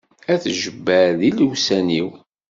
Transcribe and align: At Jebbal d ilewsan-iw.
At 0.33 0.43
Jebbal 0.61 1.11
d 1.19 1.21
ilewsan-iw. 1.29 2.09